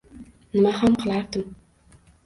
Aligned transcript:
Nima 0.55 0.73
ham 0.79 0.97
qilardim 1.05 1.49